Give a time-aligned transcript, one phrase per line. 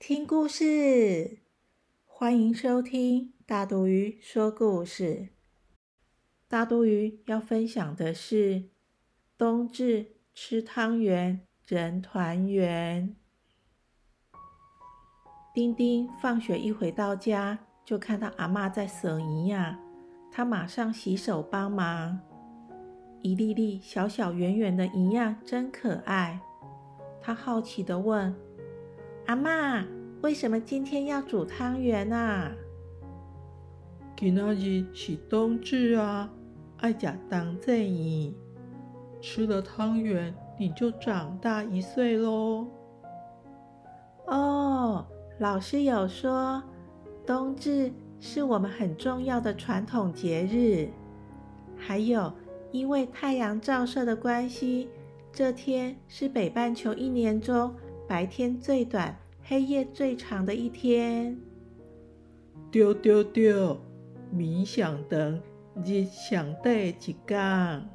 [0.00, 1.40] 听故事！
[2.06, 5.28] 欢迎收听大肚鱼说故事。
[6.48, 8.70] 大肚鱼要分享的是
[9.36, 13.14] 冬至吃汤圆人团圆。
[15.52, 19.78] 丁丁放学一回到家，就看到阿嬷在扫银呀，
[20.32, 22.18] 他马上洗手帮忙。
[23.20, 26.40] 一粒粒小小圆圆的银呀，真可爱。
[27.20, 28.34] 他好奇的问。
[29.30, 29.86] 阿妈，
[30.22, 32.50] 为什么今天要煮汤圆啊？
[34.16, 36.28] 今仔日是冬至啊，
[36.78, 36.98] 爱食
[37.30, 38.34] 冬正圆，
[39.20, 42.66] 吃了汤圆你就长大一岁喽。
[44.26, 45.06] 哦，
[45.38, 46.60] 老师有说，
[47.24, 50.88] 冬至是我们很重要的传统节日，
[51.76, 52.32] 还有
[52.72, 54.88] 因为太阳照射的关系，
[55.32, 57.72] 这天是北半球一年中。
[58.10, 61.38] 白天最短、黑夜最长的一天。
[62.68, 63.80] 丢丢丢，
[64.34, 65.40] 冥想等
[65.76, 67.88] 日想对一讲。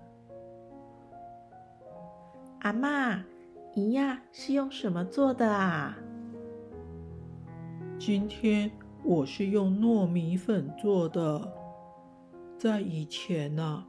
[2.59, 3.25] 阿妈，
[3.73, 5.97] 你呀是用什么做的啊？
[7.99, 8.71] 今天
[9.03, 11.53] 我是用糯米粉做的。
[12.57, 13.85] 在以前呢，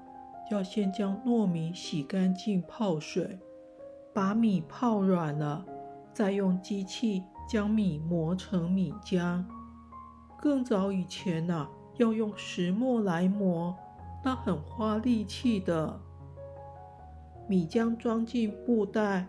[0.51, 3.39] 要先将糯米洗干净泡水，
[4.13, 5.65] 把米泡软了。
[6.17, 9.45] 再用机器将米磨成米浆。
[10.41, 13.77] 更早以前呢，要用石磨来磨，
[14.25, 16.01] 那很花力气的。
[17.47, 19.27] 米浆装进布袋，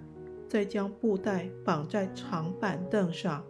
[0.48, 3.44] 再将布袋绑在长板凳上，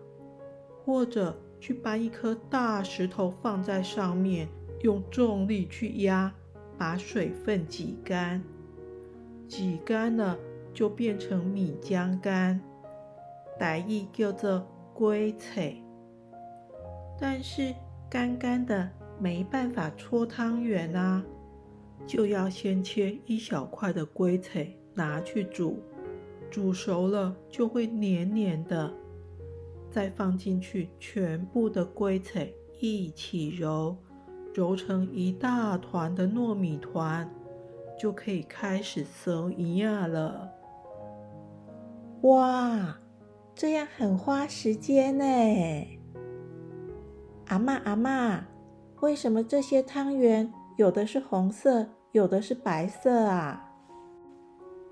[0.83, 4.49] 或者去搬一颗大石头放在上面，
[4.81, 6.33] 用重力去压，
[6.75, 8.41] 把水分挤干。
[9.47, 10.35] 挤干了，
[10.73, 12.59] 就变成米浆干。
[13.59, 15.75] 白意叫做龟菜，
[17.19, 17.73] 但是
[18.09, 21.23] 干干的没办法搓汤圆啊，
[22.05, 25.79] 就要先切一小块的龟菜拿去煮，
[26.49, 28.93] 煮熟了就会黏黏的，
[29.89, 33.97] 再放进去全部的龟菜一起揉，
[34.53, 37.29] 揉成一大团的糯米团，
[37.99, 40.51] 就可以开始收一亚了。
[42.21, 42.97] 哇！
[43.57, 45.25] 这样很花时间呢，
[47.47, 48.45] 阿妈阿妈，
[49.01, 53.73] 为什么这些汤圆有的是红色，有的是白色啊？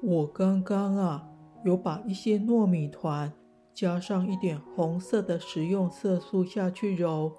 [0.01, 1.27] 我刚刚啊，
[1.63, 3.31] 有把一些糯米团
[3.71, 7.33] 加上一点红色的食用色素下去揉，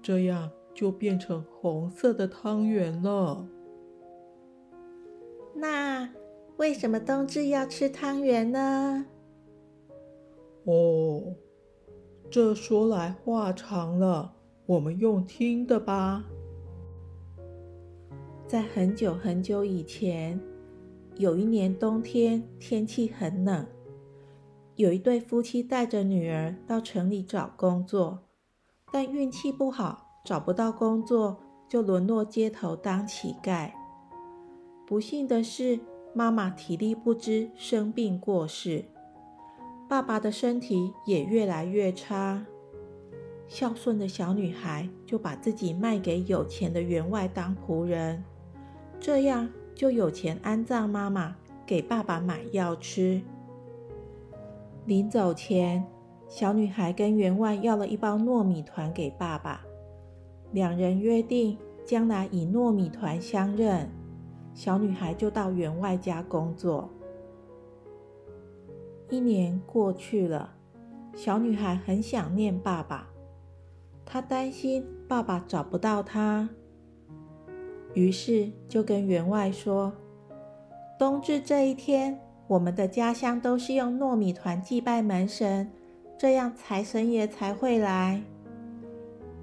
[0.00, 3.48] 这样就变成红色的汤圆了。
[5.56, 6.08] 那
[6.56, 9.06] 为什么冬至要吃汤圆呢？
[10.70, 11.34] 哦，
[12.30, 14.34] 这说来话长了，
[14.66, 16.26] 我们用听的吧。
[18.46, 20.38] 在很久很久以前，
[21.16, 23.66] 有一年冬天，天气很冷，
[24.76, 28.18] 有一对夫妻带着女儿到城里找工作，
[28.92, 33.70] 但运气不好，找不到工作，就沦落街头当乞丐。
[34.86, 35.80] 不幸的是，
[36.14, 38.84] 妈妈体力不支，生病过世。
[39.88, 42.44] 爸爸的身体也越来越差，
[43.46, 48.22] 孝顺的小女孩就把自己卖给有钱的员外当仆人，
[49.00, 51.34] 这样就有钱安葬妈妈，
[51.64, 53.22] 给爸爸买药吃。
[54.84, 55.82] 临走前，
[56.28, 59.62] 小女孩跟员外要了一包糯米团给爸爸，
[60.52, 63.90] 两人约定将来以糯米团相认。
[64.52, 66.90] 小女孩就到员外家工作。
[69.10, 70.52] 一年过去了，
[71.14, 73.08] 小女孩很想念爸爸，
[74.04, 76.46] 她担心爸爸找不到她，
[77.94, 79.94] 于是就跟员外说
[80.98, 85.70] ：“冬至这一天，我们的家乡都是用糯米团祭拜门神，
[86.18, 88.22] 这样财神爷才会来。”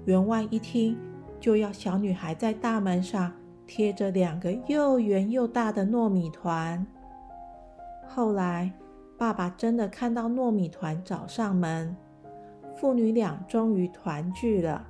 [0.06, 0.96] 员外一听，
[1.40, 3.32] 就要小女孩在大门上
[3.66, 6.86] 贴着两个又圆又大的糯米团。
[8.06, 8.72] 后来。
[9.18, 11.96] 爸爸真的看到糯米团找上门，
[12.76, 14.86] 父女俩终于团聚了。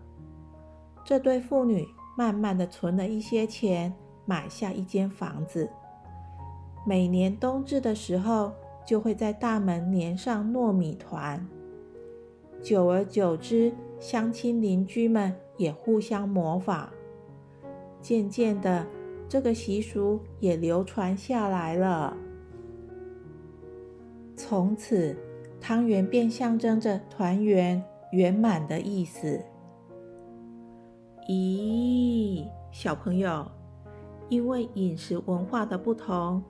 [1.05, 1.87] 这对父女
[2.17, 3.94] 慢慢的存了一些钱，
[4.25, 5.70] 买下一间房子。
[6.84, 8.52] 每年冬至的时候，
[8.84, 11.46] 就会在大门粘上糯米团。
[12.61, 16.88] 久而久之，乡亲邻居们也互相模仿，
[18.00, 18.84] 渐渐的，
[19.28, 22.17] 这个习俗也流传下来了。
[24.36, 25.16] 从此，
[25.60, 29.40] 汤圆便象征着团圆圆满的意思。
[31.28, 33.44] 咦，小朋友，
[34.28, 36.42] 因为饮食文化的不同，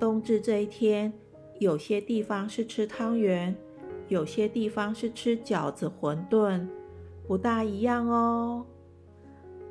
[0.00, 1.12] 冬至这一天，
[1.60, 3.54] 有些地方是吃汤圆，
[4.08, 6.66] 有些地方是吃饺子、馄饨，
[7.26, 8.64] 不大一样哦。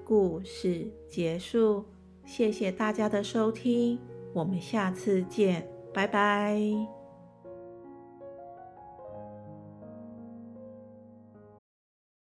[0.06, 1.84] 故事结束，
[2.24, 4.00] 谢谢大家的收听，
[4.34, 7.05] 我们下次见，拜拜。